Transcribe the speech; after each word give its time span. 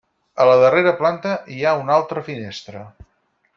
A 0.43 0.45
la 0.51 0.55
darrera 0.63 0.93
planta 1.01 1.35
hi 1.57 1.59
ha 1.63 1.75
una 1.83 1.95
altra 1.99 2.25
finestra. 2.31 2.85